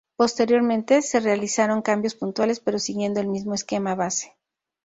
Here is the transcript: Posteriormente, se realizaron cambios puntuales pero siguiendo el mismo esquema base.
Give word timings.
Posteriormente, 0.17 1.03
se 1.03 1.19
realizaron 1.19 1.83
cambios 1.83 2.15
puntuales 2.15 2.59
pero 2.59 2.79
siguiendo 2.79 3.19
el 3.19 3.27
mismo 3.27 3.53
esquema 3.53 3.93
base. 3.93 4.35